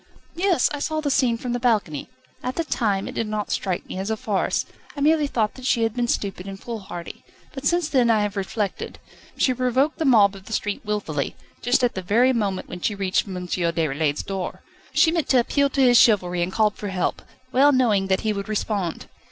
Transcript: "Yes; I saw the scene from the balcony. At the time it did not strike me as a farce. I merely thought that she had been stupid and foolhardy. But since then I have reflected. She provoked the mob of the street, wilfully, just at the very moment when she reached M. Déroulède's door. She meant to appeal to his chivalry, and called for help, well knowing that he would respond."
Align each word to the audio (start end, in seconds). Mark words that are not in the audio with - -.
"Yes; 0.33 0.67
I 0.73 0.79
saw 0.79 0.99
the 0.99 1.11
scene 1.11 1.37
from 1.37 1.53
the 1.53 1.59
balcony. 1.59 2.09
At 2.41 2.55
the 2.55 2.63
time 2.63 3.07
it 3.07 3.13
did 3.13 3.27
not 3.27 3.51
strike 3.51 3.85
me 3.87 3.99
as 3.99 4.09
a 4.09 4.17
farce. 4.17 4.65
I 4.97 4.99
merely 4.99 5.27
thought 5.27 5.53
that 5.53 5.65
she 5.67 5.83
had 5.83 5.93
been 5.93 6.07
stupid 6.07 6.47
and 6.47 6.59
foolhardy. 6.59 7.23
But 7.53 7.67
since 7.67 7.87
then 7.87 8.09
I 8.09 8.23
have 8.23 8.35
reflected. 8.35 8.97
She 9.37 9.53
provoked 9.53 9.99
the 9.99 10.05
mob 10.05 10.33
of 10.35 10.45
the 10.45 10.53
street, 10.53 10.83
wilfully, 10.83 11.35
just 11.61 11.83
at 11.83 11.93
the 11.93 12.01
very 12.01 12.33
moment 12.33 12.67
when 12.67 12.81
she 12.81 12.95
reached 12.95 13.27
M. 13.27 13.47
Déroulède's 13.47 14.23
door. 14.23 14.63
She 14.91 15.11
meant 15.11 15.29
to 15.29 15.39
appeal 15.39 15.69
to 15.69 15.81
his 15.85 15.99
chivalry, 16.01 16.41
and 16.41 16.51
called 16.51 16.77
for 16.77 16.87
help, 16.87 17.21
well 17.51 17.71
knowing 17.71 18.07
that 18.07 18.21
he 18.21 18.33
would 18.33 18.49
respond." 18.49 19.05